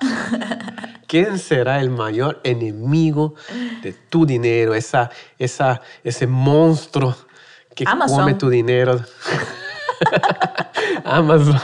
[1.06, 3.34] ¿Quién será el mayor enemigo
[3.82, 4.74] de tu dinero?
[4.74, 7.16] Esa, esa, ese monstruo
[7.74, 9.00] que come tu dinero.
[11.04, 11.60] Amazon.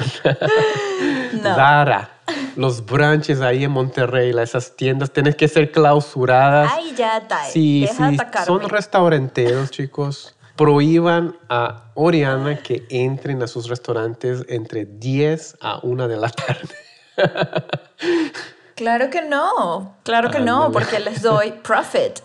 [1.43, 2.09] Zara.
[2.57, 6.71] Los branches ahí en Monterrey, esas tiendas, tienen que ser clausuradas.
[6.75, 7.45] Ay, ya está.
[7.45, 8.17] Sí, sí.
[8.47, 10.37] Son restauranteros, chicos.
[10.57, 16.75] Prohíban a Oriana que entren a sus restaurantes entre 10 a 1 de la tarde.
[18.75, 22.19] Claro que no, claro que no, porque les doy profit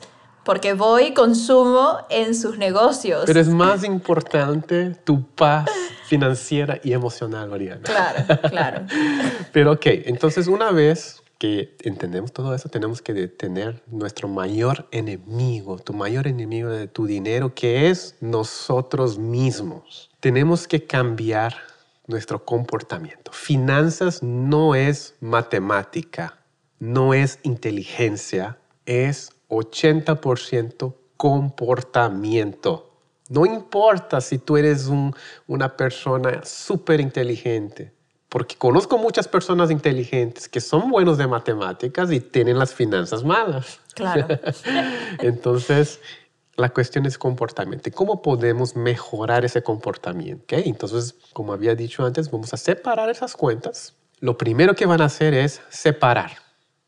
[0.48, 3.24] porque voy y consumo en sus negocios.
[3.26, 5.70] Pero es más importante tu paz
[6.06, 7.82] financiera y emocional, Mariana.
[7.84, 8.86] Claro, claro.
[9.52, 15.80] Pero ok, entonces una vez que entendemos todo eso, tenemos que detener nuestro mayor enemigo,
[15.80, 20.10] tu mayor enemigo de tu dinero, que es nosotros mismos.
[20.22, 21.58] Tenemos que cambiar
[22.08, 23.32] nuestro comportamiento.
[23.32, 26.40] Finanzas no es matemática,
[26.80, 32.92] no es inteligencia, es 80% comportamiento.
[33.30, 34.90] No importa si tú eres
[35.48, 37.92] una persona súper inteligente,
[38.30, 43.80] porque conozco muchas personas inteligentes que son buenos de matemáticas y tienen las finanzas malas.
[43.96, 44.28] Claro.
[45.20, 46.00] Entonces,
[46.58, 47.90] la cuestión es comportamiento.
[47.94, 50.56] ¿Cómo podemos mejorar ese comportamiento?
[50.56, 53.96] Entonces, como había dicho antes, vamos a separar esas cuentas.
[54.20, 56.32] Lo primero que van a hacer es separar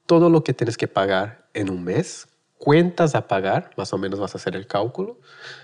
[0.07, 2.27] todo lo que tienes que pagar en un mes
[2.59, 5.19] cuentas a pagar, más o menos vas a hacer el cálculo,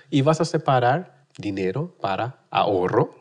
[0.09, 3.15] y vas a separar dinero para ahorro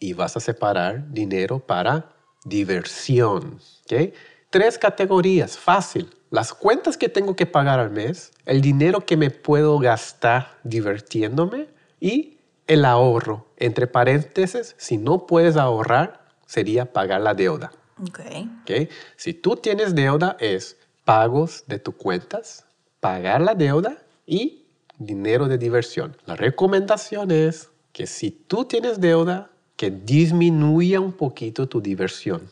[0.00, 2.10] y vas a separar dinero para
[2.44, 3.60] diversión.
[3.84, 4.14] ¿okay?
[4.50, 6.08] Tres categorías, fácil.
[6.30, 11.68] Las cuentas que tengo que pagar al mes, el dinero que me puedo gastar divirtiéndome
[12.00, 13.46] y el ahorro.
[13.56, 17.72] Entre paréntesis, si no puedes ahorrar, sería pagar la deuda.
[18.08, 18.50] Okay.
[18.62, 18.88] ¿okay?
[19.16, 22.66] Si tú tienes deuda, es pagos de tus cuentas,
[23.00, 24.66] pagar la deuda y
[24.98, 26.16] dinero de diversión.
[26.26, 32.50] La recomendación es que si tú tienes deuda, que disminuya un poquito tu diversión,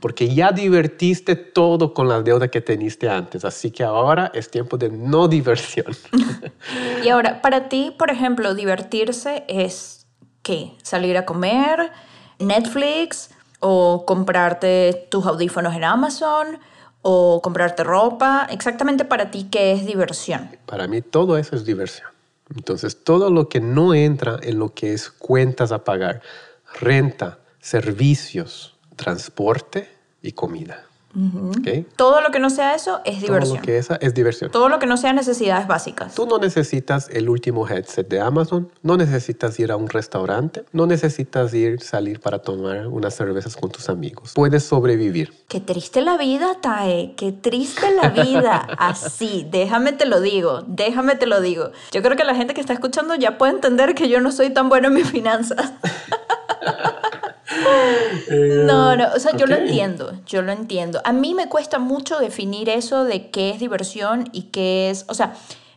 [0.00, 4.76] porque ya divertiste todo con la deuda que teniste antes, así que ahora es tiempo
[4.76, 5.94] de no diversión.
[7.04, 10.08] y ahora, para ti, por ejemplo, divertirse es
[10.42, 10.72] qué?
[10.82, 11.92] Salir a comer,
[12.40, 16.58] Netflix o comprarte tus audífonos en Amazon
[17.02, 18.48] o comprarte ropa.
[18.50, 20.50] Exactamente para ti, ¿qué es diversión?
[20.66, 22.08] Para mí todo eso es diversión.
[22.52, 26.20] Entonces, todo lo que no entra en lo que es cuentas a pagar,
[26.80, 29.88] renta, servicios, transporte
[30.22, 30.84] y comida.
[31.16, 31.86] ¿ok?
[31.96, 33.56] Todo lo que no sea eso es Todo diversión.
[33.58, 34.50] lo que esa es diversión.
[34.50, 36.14] Todo lo que no sea necesidades básicas.
[36.14, 40.86] Tú no necesitas el último headset de Amazon, no necesitas ir a un restaurante, no
[40.86, 44.32] necesitas ir salir para tomar unas cervezas con tus amigos.
[44.34, 45.32] Puedes sobrevivir.
[45.48, 47.14] Qué triste la vida, Tae.
[47.16, 48.66] Qué triste la vida.
[48.78, 50.64] Así, déjame te lo digo.
[50.66, 51.70] Déjame te lo digo.
[51.92, 54.50] Yo creo que la gente que está escuchando ya puede entender que yo no soy
[54.50, 55.72] tan buena en mis finanzas.
[58.66, 61.00] No, no, o sea, yo lo entiendo, yo lo entiendo.
[61.04, 65.14] A mí me cuesta mucho definir eso de qué es diversión y qué es, o
[65.14, 65.34] sea,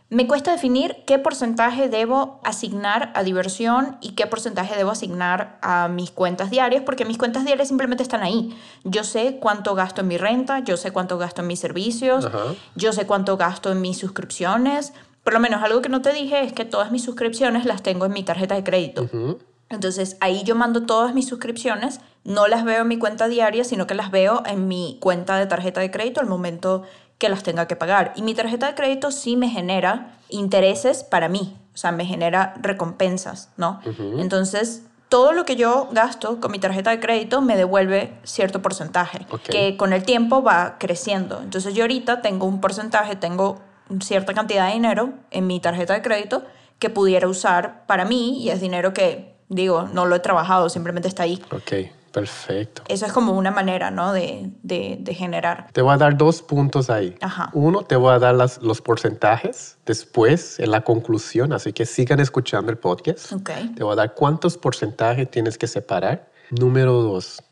[0.10, 5.89] me cuesta definir qué porcentaje debo asignar a diversión y qué porcentaje debo asignar a
[5.89, 8.58] mis cuentas diarias, porque mis cuentas diarias simplemente están ahí.
[8.86, 12.54] Yo sé cuánto gasto en mi renta, yo sé cuánto gasto en mis servicios, Ajá.
[12.76, 14.93] yo sé cuánto gasto en mis suscripciones.
[15.26, 18.06] Por lo menos algo que no te dije es que todas mis suscripciones las tengo
[18.06, 19.04] en mi tarjeta de crédito.
[19.04, 19.39] Ujú.
[19.69, 23.88] Entonces ahí yo mando todas mis suscripciones, no las veo en mi cuenta diaria, sino
[23.88, 26.84] que las veo en mi cuenta de tarjeta de crédito al momento
[27.17, 28.13] que las tenga que pagar.
[28.15, 32.53] Y mi tarjeta de crédito sí me genera intereses para mí, o sea, me genera
[32.62, 33.80] recompensas, ¿no?
[34.19, 39.25] Entonces, todo lo que yo gasto con mi tarjeta de crédito me devuelve cierto porcentaje,
[39.30, 39.41] Ok.
[39.43, 41.41] que con el tiempo va creciendo.
[41.41, 43.60] Entonces yo ahorita tengo un porcentaje, tengo
[44.01, 46.43] cierta cantidad de dinero en mi tarjeta de crédito
[46.77, 51.07] que pudiera usar para mí y es dinero que, digo, no lo he trabajado, simplemente
[51.07, 51.41] está ahí.
[51.51, 52.81] Ok, perfecto.
[52.88, 54.12] Eso es como una manera, ¿no?
[54.13, 55.67] De, de, de generar.
[55.71, 57.15] Te voy a dar dos puntos ahí.
[57.21, 57.49] Ajá.
[57.53, 62.19] Uno, te voy a dar las- los porcentajes después, en la conclusión, así que sigan
[62.19, 63.31] escuchando el podcast.
[63.33, 63.51] Ok.
[63.75, 66.31] Te voy a dar cuántos porcentajes tienes que separar.
[66.49, 67.43] Número dos,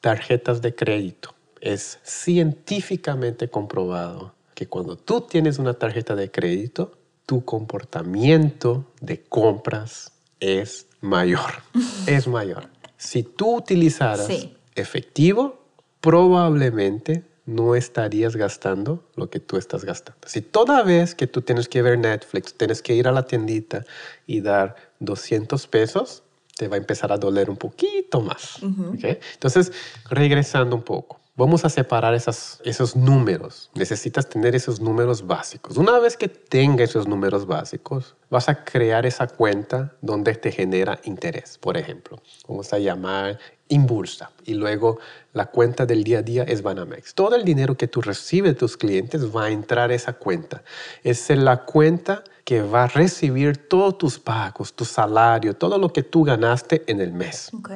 [0.00, 1.34] tarjetas de crédito.
[1.60, 6.92] Es científicamente comprobado que cuando tú tienes una tarjeta de crédito,
[7.26, 11.62] tu comportamiento de compras es mayor.
[12.06, 12.68] es mayor.
[12.96, 14.54] Si tú utilizaras Sí.
[14.74, 15.58] efectivo,
[16.00, 20.20] probablemente no estarías gastando lo que tú estás gastando.
[20.28, 23.84] Si toda vez que tú tienes que ver Netflix, tienes que ir a la tiendita
[24.26, 26.22] y dar 200 pesos,
[26.56, 28.58] te va a empezar a doler un poquito más.
[29.02, 29.72] Entonces,
[30.10, 31.19] regresando un poco.
[31.40, 33.70] Vamos a separar esas, esos números.
[33.74, 35.78] Necesitas tener esos números básicos.
[35.78, 41.00] Una vez que tengas esos números básicos, vas a crear esa cuenta donde te genera
[41.04, 41.56] interés.
[41.56, 44.98] Por ejemplo, vamos a llamar Inbursa y luego
[45.32, 47.14] la cuenta del día a día es Banamex.
[47.14, 50.62] Todo el dinero que tú recibes de tus clientes va a entrar a esa cuenta.
[51.02, 56.02] Es la cuenta que va a recibir todos tus pagos, tu salario, todo lo que
[56.02, 57.48] tú ganaste en el mes.
[57.54, 57.70] Ok.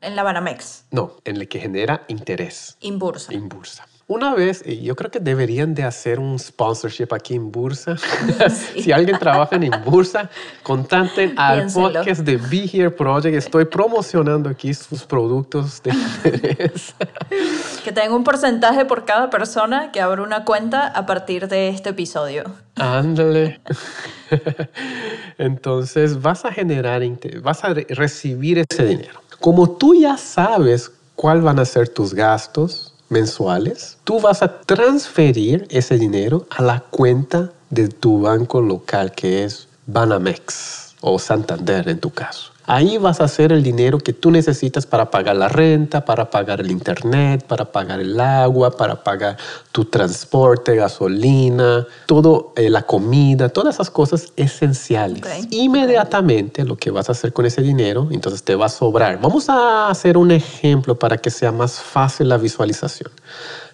[0.00, 3.32] En la Banamex, No, en el que genera interés en bursa.
[3.32, 3.86] en Bursa.
[4.06, 7.96] Una vez, yo creo que deberían de hacer un sponsorship aquí en Bursa.
[8.80, 10.30] si alguien trabaja en Bursa,
[10.62, 11.92] contacten al Piénselo.
[11.92, 13.34] podcast de Be Here Project.
[13.36, 16.94] Estoy promocionando aquí sus productos de interés.
[17.84, 21.90] Que tenga un porcentaje por cada persona que abra una cuenta a partir de este
[21.90, 22.44] episodio.
[22.76, 23.60] Ándale.
[25.38, 27.02] Entonces vas a generar,
[27.42, 29.20] vas a re- recibir ese dinero.
[29.40, 35.66] Como tú ya sabes cuál van a ser tus gastos mensuales, tú vas a transferir
[35.70, 42.00] ese dinero a la cuenta de tu banco local que es Banamex o Santander en
[42.00, 42.52] tu caso.
[42.70, 46.60] Ahí vas a hacer el dinero que tú necesitas para pagar la renta, para pagar
[46.60, 49.38] el internet, para pagar el agua, para pagar
[49.72, 55.22] tu transporte, gasolina, todo, eh, la comida, todas esas cosas esenciales.
[55.50, 59.18] Inmediatamente lo que vas a hacer con ese dinero, entonces te va a sobrar.
[59.18, 63.10] Vamos a hacer un ejemplo para que sea más fácil la visualización.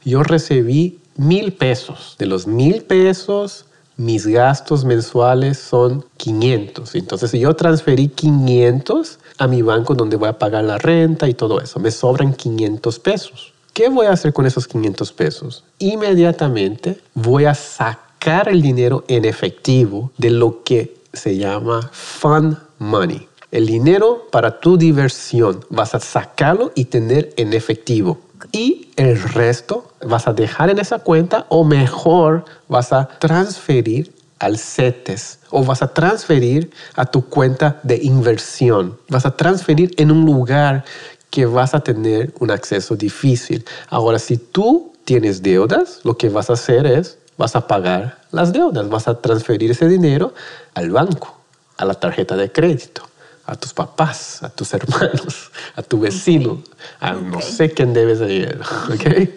[0.04, 2.14] Yo recibí mil pesos.
[2.16, 6.94] De los mil pesos, mis gastos mensuales son 500.
[6.94, 11.34] Entonces, si yo transferí 500 a mi banco donde voy a pagar la renta y
[11.34, 13.52] todo eso, me sobran 500 pesos.
[13.72, 15.64] ¿Qué voy a hacer con esos 500 pesos?
[15.78, 23.28] Inmediatamente voy a sacar el dinero en efectivo de lo que se llama fun money.
[23.54, 28.18] El dinero para tu diversión vas a sacarlo y tener en efectivo.
[28.50, 34.58] Y el resto vas a dejar en esa cuenta o mejor vas a transferir al
[34.58, 38.98] CETES o vas a transferir a tu cuenta de inversión.
[39.08, 40.84] Vas a transferir en un lugar
[41.30, 43.64] que vas a tener un acceso difícil.
[43.88, 48.52] Ahora, si tú tienes deudas, lo que vas a hacer es, vas a pagar las
[48.52, 50.34] deudas, vas a transferir ese dinero
[50.74, 51.38] al banco,
[51.76, 53.04] a la tarjeta de crédito,
[53.46, 56.62] a tus papás, a tus hermanos, a tu vecino,
[57.00, 57.42] a no Ok.
[57.42, 59.28] sé quién debes de dinero, ¿ok?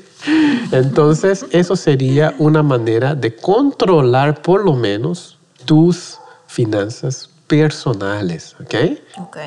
[0.72, 8.76] Entonces, eso sería una manera de controlar por lo menos tus finanzas personales, ¿ok?
[9.20, 9.38] Ok.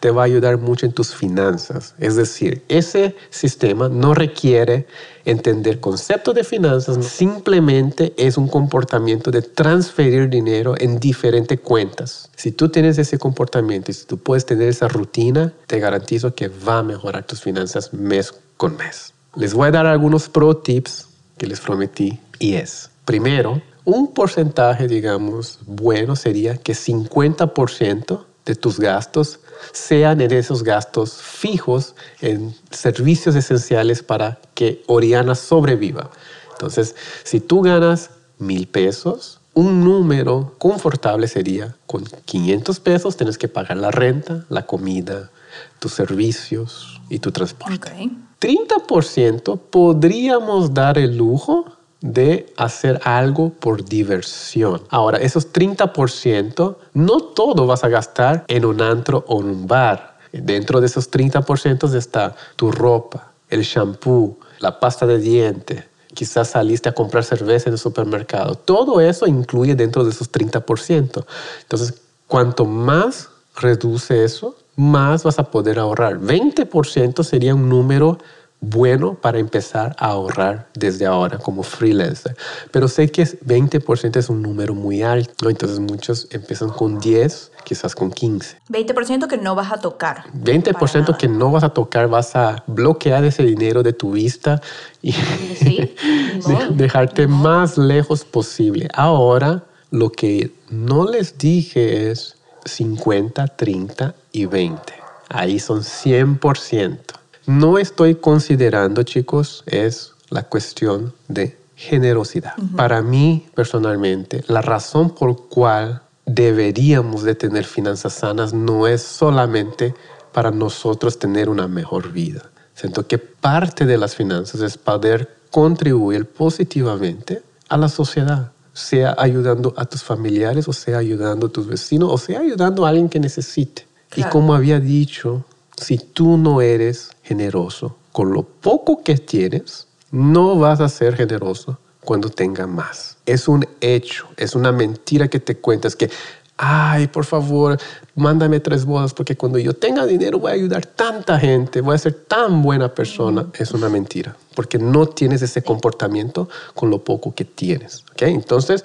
[0.00, 1.94] Te va a ayudar mucho en tus finanzas.
[1.98, 4.86] Es decir, ese sistema no requiere
[5.26, 12.30] entender conceptos de finanzas, simplemente es un comportamiento de transferir dinero en diferentes cuentas.
[12.34, 16.48] Si tú tienes ese comportamiento y si tú puedes tener esa rutina, te garantizo que
[16.48, 19.12] va a mejorar tus finanzas mes con mes.
[19.36, 24.88] Les voy a dar algunos pro tips que les prometí y es, primero, un porcentaje,
[24.88, 29.40] digamos, bueno sería que 50% de tus gastos
[29.72, 36.10] sean en esos gastos fijos en servicios esenciales para que Oriana sobreviva.
[36.52, 36.94] Entonces,
[37.24, 43.76] si tú ganas mil pesos, un número confortable sería con 500 pesos tienes que pagar
[43.76, 45.30] la renta, la comida,
[45.78, 48.10] tus servicios y tu transporte.
[48.40, 51.66] 30% podríamos dar el lujo
[52.00, 54.82] de hacer algo por diversión.
[54.88, 60.18] Ahora, esos 30%, no todo vas a gastar en un antro o en un bar.
[60.32, 66.88] Dentro de esos 30% está tu ropa, el shampoo, la pasta de diente, quizás saliste
[66.88, 68.54] a comprar cerveza en el supermercado.
[68.54, 71.24] Todo eso incluye dentro de esos 30%.
[71.62, 71.94] Entonces,
[72.26, 76.18] cuanto más reduce eso, más vas a poder ahorrar.
[76.18, 78.18] 20% sería un número
[78.60, 82.36] bueno para empezar a ahorrar desde ahora como freelancer.
[82.70, 87.94] Pero sé que 20% es un número muy alto, entonces muchos empiezan con 10, quizás
[87.94, 88.58] con 15.
[88.68, 90.24] 20% que no vas a tocar.
[90.34, 94.60] 20% que no vas a tocar, vas a bloquear ese dinero de tu vista
[95.02, 95.14] y
[96.70, 98.88] dejarte más lejos posible.
[98.92, 104.92] Ahora, lo que no les dije es 50, 30 y 20.
[105.28, 107.19] Ahí son 100%
[107.50, 112.54] no estoy considerando, chicos, es la cuestión de generosidad.
[112.76, 119.94] Para mí, personalmente, la razón por cual deberíamos de tener finanzas sanas no es solamente
[120.32, 122.50] para nosotros tener una mejor vida.
[122.74, 129.74] Siento que parte de las finanzas es poder contribuir positivamente a la sociedad, sea ayudando
[129.76, 133.18] a tus familiares, o sea ayudando a tus vecinos, o sea ayudando a alguien que
[133.18, 133.88] necesite.
[134.14, 135.44] Y como había dicho,
[135.80, 141.78] si tú no eres generoso con lo poco que tienes, no vas a ser generoso
[142.04, 143.16] cuando tenga más.
[143.24, 146.10] Es un hecho, es una mentira que te cuentas que,
[146.56, 147.78] ay, por favor,
[148.14, 151.98] mándame tres bodas porque cuando yo tenga dinero voy a ayudar tanta gente, voy a
[151.98, 153.46] ser tan buena persona.
[153.58, 158.04] Es una mentira, porque no tienes ese comportamiento con lo poco que tienes.
[158.12, 158.34] ¿okay?
[158.34, 158.84] Entonces,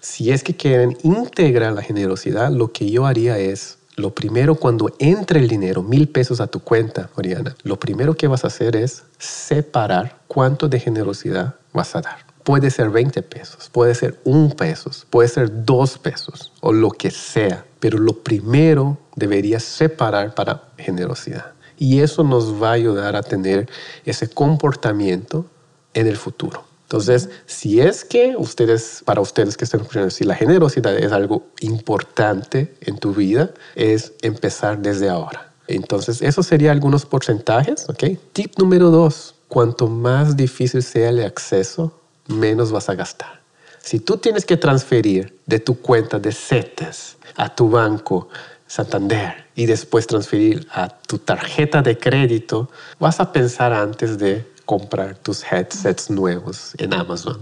[0.00, 4.94] si es que quieren integrar la generosidad, lo que yo haría es lo primero cuando
[4.98, 8.76] entre el dinero, mil pesos a tu cuenta, Oriana, lo primero que vas a hacer
[8.76, 12.18] es separar cuánto de generosidad vas a dar.
[12.44, 17.10] Puede ser 20 pesos, puede ser un peso, puede ser dos pesos o lo que
[17.10, 21.52] sea, pero lo primero deberías separar para generosidad.
[21.78, 23.68] Y eso nos va a ayudar a tener
[24.04, 25.46] ese comportamiento
[25.94, 26.65] en el futuro.
[26.86, 31.46] Entonces, si es que ustedes, para ustedes que están escuchando, si la generosidad es algo
[31.60, 35.52] importante en tu vida, es empezar desde ahora.
[35.66, 38.04] Entonces, eso sería algunos porcentajes, ¿ok?
[38.32, 41.92] Tip número dos, cuanto más difícil sea el acceso,
[42.28, 43.40] menos vas a gastar.
[43.80, 48.28] Si tú tienes que transferir de tu cuenta de CETES a tu banco
[48.68, 55.16] Santander y después transferir a tu tarjeta de crédito, vas a pensar antes de comprar
[55.16, 57.38] tus headsets nuevos en Amazon,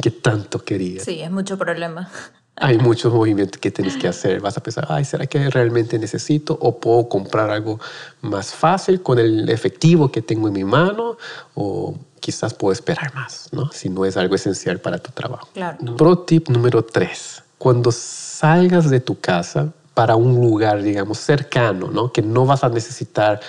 [0.00, 1.02] que tanto quería.
[1.02, 2.08] Sí, es mucho problema.
[2.58, 4.40] Hay muchos movimientos que tienes que hacer.
[4.40, 6.56] Vas a pensar, ay, ¿será que realmente necesito?
[6.60, 7.78] ¿O puedo comprar algo
[8.22, 11.18] más fácil con el efectivo que tengo en mi mano?
[11.54, 13.70] ¿O quizás puedo esperar más, ¿no?
[13.72, 15.48] Si no es algo esencial para tu trabajo.
[15.52, 15.96] Claro.
[15.96, 17.42] Pro tip número tres.
[17.58, 22.12] Cuando salgas de tu casa para un lugar, digamos, cercano, ¿no?
[22.12, 23.40] Que no vas a necesitar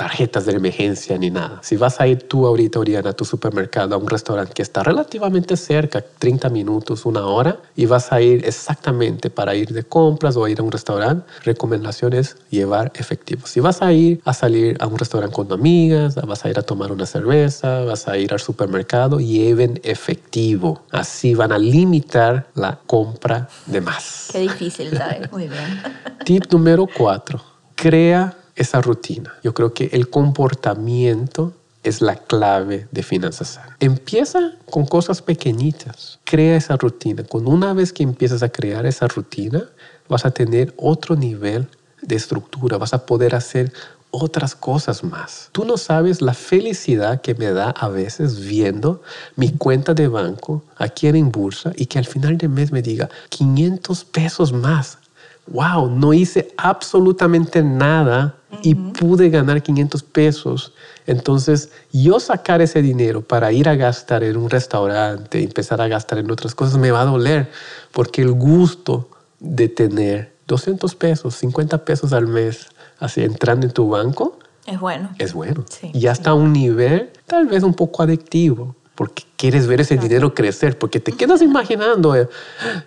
[0.00, 1.60] tarjetas de emergencia ni nada.
[1.62, 4.82] Si vas a ir tú ahorita, Oriana, a tu supermercado, a un restaurante que está
[4.82, 10.38] relativamente cerca, 30 minutos, una hora, y vas a ir exactamente para ir de compras
[10.38, 13.46] o ir a un restaurante, recomendación es llevar efectivo.
[13.46, 16.62] Si vas a ir a salir a un restaurante con amigas, vas a ir a
[16.62, 20.80] tomar una cerveza, vas a ir al supermercado, lleven efectivo.
[20.90, 24.30] Así van a limitar la compra de más.
[24.32, 25.30] Qué difícil, ¿sabes?
[25.30, 25.82] Muy bien.
[26.24, 27.42] Tip número cuatro.
[27.74, 29.34] Crea esa rutina.
[29.42, 33.76] Yo creo que el comportamiento es la clave de finanzas sanas.
[33.80, 36.18] Empieza con cosas pequeñitas.
[36.24, 37.24] Crea esa rutina.
[37.24, 39.64] Cuando una vez que empiezas a crear esa rutina,
[40.08, 41.68] vas a tener otro nivel
[42.02, 42.76] de estructura.
[42.76, 43.72] Vas a poder hacer
[44.10, 45.48] otras cosas más.
[45.52, 49.00] Tú no sabes la felicidad que me da a veces viendo
[49.36, 53.08] mi cuenta de banco aquí en Bursa y que al final del mes me diga
[53.30, 54.98] 500 pesos más.
[55.46, 60.74] Wow, no hice absolutamente nada y pude ganar 500 pesos.
[61.06, 66.18] Entonces, yo sacar ese dinero para ir a gastar en un restaurante, empezar a gastar
[66.18, 67.50] en otras cosas, me va a doler,
[67.92, 73.88] porque el gusto de tener 200 pesos, 50 pesos al mes, así entrando en tu
[73.88, 75.10] banco, es bueno.
[75.18, 75.64] Es bueno.
[75.82, 80.78] y hasta un nivel tal vez un poco adictivo, porque quieres ver ese dinero crecer,
[80.78, 82.28] porque te quedas imaginando, eh,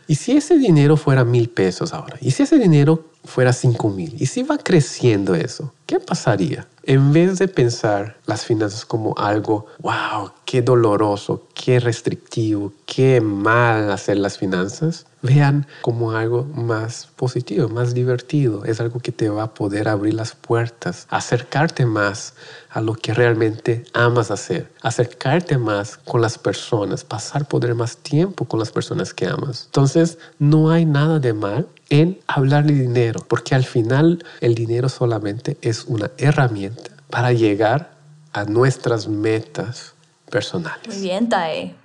[0.08, 2.18] ¿y si ese dinero fuera mil pesos ahora?
[2.22, 6.68] ¿Y si ese dinero fuera 5 mil y si va creciendo eso, ¿qué pasaría?
[6.84, 13.90] En vez de pensar las finanzas como algo, wow, qué doloroso, qué restrictivo, qué mal
[13.92, 18.66] hacer las finanzas, vean como algo más positivo, más divertido.
[18.66, 22.36] Es algo que te va a poder abrir las puertas, acercarte más
[22.70, 28.46] a lo que realmente amas hacer, acercarte más con las personas, pasar poder más tiempo
[28.46, 29.64] con las personas que amas.
[29.66, 34.90] Entonces, no hay nada de mal en hablar de dinero, porque al final el dinero
[34.90, 37.94] solamente es una herramienta para llegar
[38.34, 39.94] a nuestras metas
[40.30, 40.88] personales.
[40.88, 41.83] Muy bien, Tae.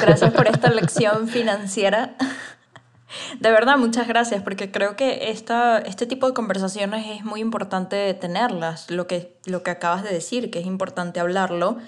[0.00, 2.16] Gracias por esta lección financiera.
[3.40, 8.12] De verdad, muchas gracias, porque creo que esta, este tipo de conversaciones es muy importante
[8.14, 8.90] tenerlas.
[8.90, 11.78] Lo que, lo que acabas de decir, que es importante hablarlo,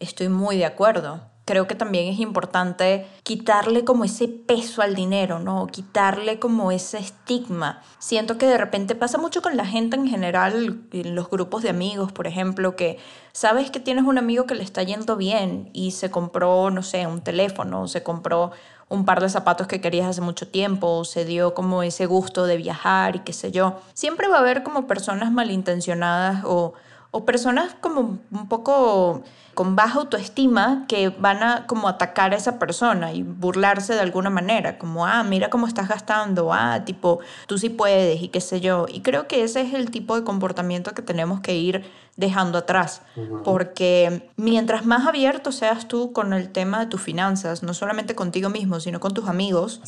[0.00, 5.38] estoy muy de acuerdo creo que también es importante quitarle como ese peso al dinero,
[5.38, 5.66] ¿no?
[5.66, 7.82] Quitarle como ese estigma.
[7.98, 11.70] Siento que de repente pasa mucho con la gente en general, en los grupos de
[11.70, 12.98] amigos, por ejemplo, que
[13.32, 17.06] sabes que tienes un amigo que le está yendo bien y se compró, no sé,
[17.06, 18.52] un teléfono, se compró
[18.88, 22.46] un par de zapatos que querías hace mucho tiempo, o se dio como ese gusto
[22.46, 23.80] de viajar y qué sé yo.
[23.92, 26.74] Siempre va a haber como personas malintencionadas o,
[27.10, 29.22] o personas como un poco
[29.54, 34.30] con baja autoestima que van a como atacar a esa persona y burlarse de alguna
[34.30, 38.60] manera, como, ah, mira cómo estás gastando, ah, tipo, tú sí puedes y qué sé
[38.60, 38.86] yo.
[38.88, 41.84] Y creo que ese es el tipo de comportamiento que tenemos que ir
[42.16, 43.02] dejando atrás,
[43.42, 48.50] porque mientras más abierto seas tú con el tema de tus finanzas, no solamente contigo
[48.50, 49.80] mismo, sino con tus amigos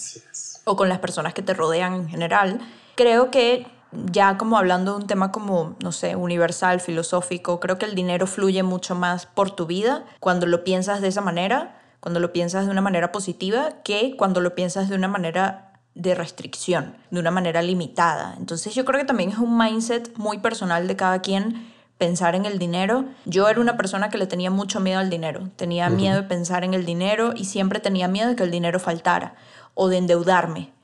[0.64, 2.60] o con las personas que te rodean en general,
[2.96, 7.86] creo que ya como hablando de un tema como, no sé, universal, filosófico, creo que
[7.86, 12.20] el dinero fluye mucho más por tu vida cuando lo piensas de esa manera, cuando
[12.20, 16.94] lo piensas de una manera positiva, que cuando lo piensas de una manera de restricción,
[17.10, 18.34] de una manera limitada.
[18.38, 22.44] Entonces yo creo que también es un mindset muy personal de cada quien pensar en
[22.44, 23.06] el dinero.
[23.24, 26.64] Yo era una persona que le tenía mucho miedo al dinero, tenía miedo de pensar
[26.64, 29.34] en el dinero y siempre tenía miedo de que el dinero faltara
[29.74, 30.75] o de endeudarme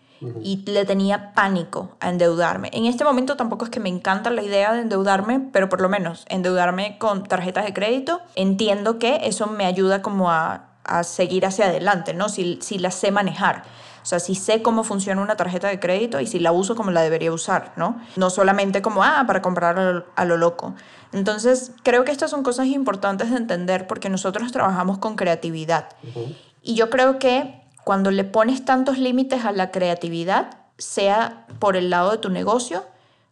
[0.43, 2.71] y le tenía pánico a endeudarme.
[2.73, 5.89] En este momento tampoco es que me encanta la idea de endeudarme, pero por lo
[5.89, 11.47] menos endeudarme con tarjetas de crédito, entiendo que eso me ayuda como a, a seguir
[11.47, 12.29] hacia adelante, ¿no?
[12.29, 13.65] Si, si la sé manejar.
[14.03, 16.91] O sea, si sé cómo funciona una tarjeta de crédito y si la uso como
[16.91, 18.01] la debería usar, ¿no?
[18.17, 19.79] No solamente como, ah, para comprar
[20.17, 20.75] a lo, loco.
[21.13, 25.91] Entonces, creo que estas son cosas importantes de entender porque nosotros trabajamos con creatividad.
[26.63, 31.91] Y yo creo que cuando le pones tantos límites a la creatividad, sea por el
[31.91, 32.85] lado de tu negocio,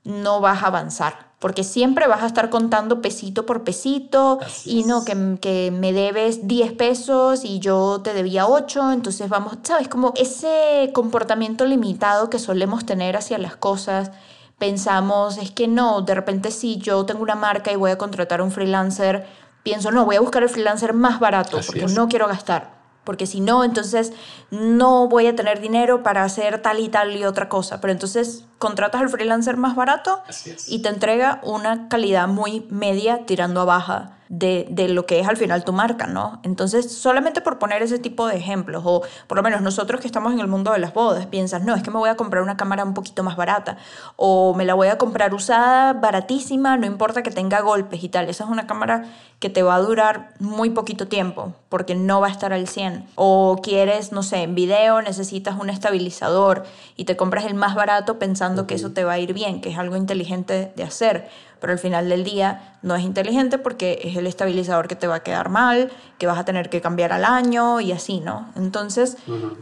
[0.05, 1.31] no vas a avanzar.
[1.39, 6.47] Porque siempre vas a estar contando pesito por pesito y no, que, que, me debes
[6.47, 9.89] 10 pesos y yo te debía 8, entonces vamos, ¿sabes?
[9.89, 14.11] Como ese comportamiento limitado que solemos tener hacia las cosas,
[14.59, 18.41] pensamos, es que no, de repente si yo tengo una marca y voy a contratar
[18.41, 19.27] a un freelancer,
[19.63, 23.41] pienso, no, voy a buscar el freelancer más barato porque no quiero gastar porque si
[23.41, 24.13] no, entonces
[24.51, 27.81] no voy a tener dinero para hacer tal y tal y otra cosa.
[27.81, 30.23] Pero entonces contratas al freelancer más barato
[30.69, 35.27] y te entrega una calidad muy media tirando a baja de, de, lo que es
[35.27, 36.39] al final tu marca, ¿no?
[36.45, 40.33] Entonces, solamente por poner ese tipo de ejemplos, o por lo menos nosotros que estamos
[40.33, 42.57] en el mundo de las bodas, piensas, no, es que me voy a comprar una
[42.57, 43.77] cámara un poquito más barata,
[44.15, 48.29] o me la voy a comprar usada, baratísima, no importa que tenga golpes y tal.
[48.29, 49.05] Esa es una cámara
[49.41, 53.07] que te va a durar muy poquito tiempo, porque no va a estar al 100.
[53.17, 56.65] O quieres, no sé, en video necesitas un estabilizador
[56.97, 59.71] y te compras el más barato pensando que eso te va a ir bien, que
[59.71, 61.29] es algo inteligente de hacer
[61.61, 65.17] pero al final del día no es inteligente porque es el estabilizador que te va
[65.17, 68.49] a quedar mal, que vas a tener que cambiar al año y así, ¿no?
[68.57, 69.17] Entonces,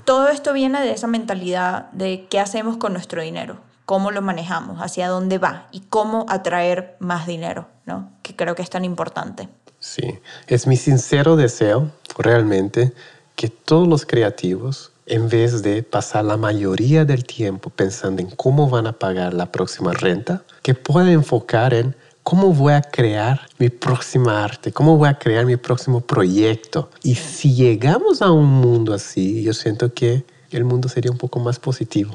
[0.05, 4.81] todo esto viene de esa mentalidad de qué hacemos con nuestro dinero, cómo lo manejamos,
[4.81, 8.11] hacia dónde va y cómo atraer más dinero, ¿no?
[8.23, 9.49] Que creo que es tan importante.
[9.81, 12.93] Sí, es mi sincero deseo realmente
[13.37, 18.69] que todos los creativos en vez de pasar la mayoría del tiempo pensando en cómo
[18.69, 23.71] van a pagar la próxima renta, que puedan enfocar en cómo voy a crear mi
[23.71, 26.91] próxima arte, cómo voy a crear mi próximo proyecto.
[27.03, 31.41] Y si llegamos a un mundo así, yo siento que el mundo sería un poco
[31.41, 32.15] más positivo.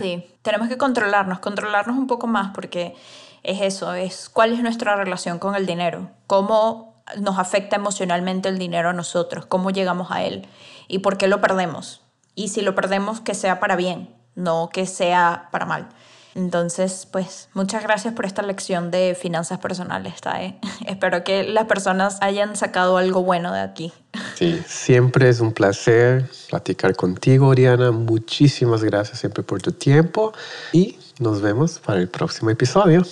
[0.00, 2.94] sí, tenemos que controlarnos, controlarnos un poco más porque
[3.42, 8.58] es eso, es cuál es nuestra relación con el dinero, cómo nos afecta emocionalmente el
[8.58, 10.46] dinero a nosotros, cómo llegamos a él
[10.88, 12.02] y por qué lo perdemos.
[12.34, 15.88] Y si lo perdemos, que sea para bien, no que sea para mal.
[16.34, 20.58] Entonces, pues muchas gracias por esta lección de finanzas personales, ¿eh?
[20.86, 23.92] Espero que las personas hayan sacado algo bueno de aquí.
[24.36, 27.90] Sí, siempre es un placer platicar contigo, Oriana.
[27.90, 30.32] Muchísimas gracias siempre por tu tiempo
[30.72, 33.02] y nos vemos para el próximo episodio.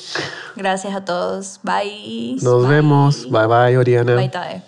[0.56, 1.60] Gracias a todos.
[1.62, 2.38] Bye.
[2.42, 3.30] Nos vemos.
[3.30, 4.16] Bye bye, Oriana.
[4.16, 4.62] Bye, Tae.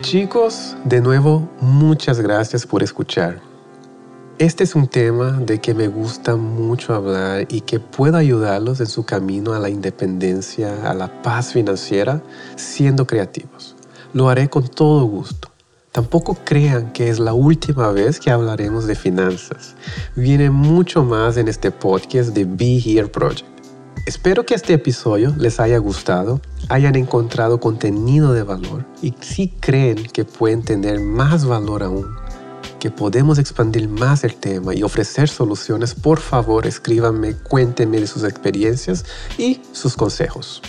[0.00, 3.40] Chicos, de nuevo, muchas gracias por escuchar.
[4.38, 8.86] Este es un tema de que me gusta mucho hablar y que puedo ayudarlos en
[8.86, 12.22] su camino a la independencia, a la paz financiera,
[12.54, 13.74] siendo creativos.
[14.12, 15.48] Lo haré con todo gusto.
[15.92, 19.74] Tampoco crean que es la última vez que hablaremos de finanzas.
[20.16, 23.46] Viene mucho más en este podcast de Be Here Project.
[24.06, 30.04] Espero que este episodio les haya gustado, hayan encontrado contenido de valor y si creen
[30.04, 32.06] que pueden tener más valor aún,
[32.80, 38.24] que podemos expandir más el tema y ofrecer soluciones, por favor escríbanme, cuéntenme de sus
[38.24, 39.04] experiencias
[39.36, 40.62] y sus consejos.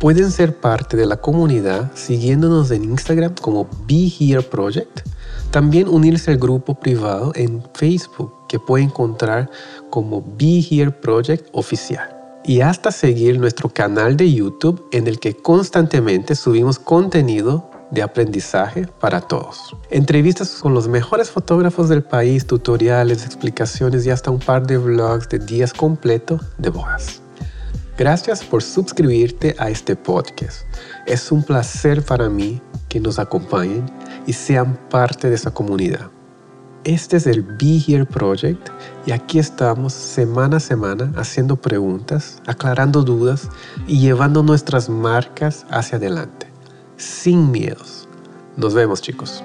[0.00, 5.06] Pueden ser parte de la comunidad siguiéndonos en Instagram como Be Here Project.
[5.50, 9.50] También unirse al grupo privado en Facebook que puede encontrar
[9.90, 15.36] como Be Here Project Oficial y hasta seguir nuestro canal de YouTube en el que
[15.36, 19.76] constantemente subimos contenido de aprendizaje para todos.
[19.90, 25.28] Entrevistas con los mejores fotógrafos del país, tutoriales, explicaciones y hasta un par de vlogs
[25.28, 27.19] de días completos de bodas.
[28.00, 30.62] Gracias por suscribirte a este podcast.
[31.06, 33.84] Es un placer para mí que nos acompañen
[34.26, 36.10] y sean parte de esa comunidad.
[36.84, 38.70] Este es el Be Here Project
[39.04, 43.50] y aquí estamos semana a semana haciendo preguntas, aclarando dudas
[43.86, 46.46] y llevando nuestras marcas hacia adelante,
[46.96, 48.08] sin miedos.
[48.56, 49.44] Nos vemos chicos.